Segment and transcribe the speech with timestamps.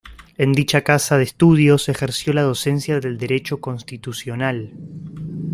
[0.39, 4.73] En dicha casa de estudios ejerció la docencia del Derecho Constitucional.